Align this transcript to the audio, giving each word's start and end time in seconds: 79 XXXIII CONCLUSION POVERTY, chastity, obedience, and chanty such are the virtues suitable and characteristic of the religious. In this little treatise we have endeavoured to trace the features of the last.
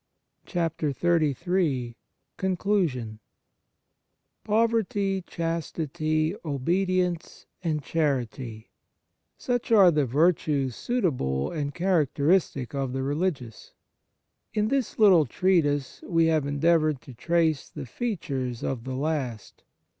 79 0.47 0.95
XXXIII 1.35 1.95
CONCLUSION 2.37 3.19
POVERTY, 4.43 5.21
chastity, 5.27 6.35
obedience, 6.43 7.45
and 7.63 7.83
chanty 7.83 8.71
such 9.37 9.71
are 9.71 9.91
the 9.91 10.07
virtues 10.07 10.75
suitable 10.75 11.51
and 11.51 11.75
characteristic 11.75 12.73
of 12.73 12.93
the 12.93 13.03
religious. 13.03 13.73
In 14.55 14.69
this 14.69 14.97
little 14.97 15.27
treatise 15.27 16.01
we 16.01 16.25
have 16.25 16.47
endeavoured 16.47 16.99
to 17.03 17.13
trace 17.13 17.69
the 17.69 17.85
features 17.85 18.63
of 18.63 18.85
the 18.85 18.95
last. 18.95 19.63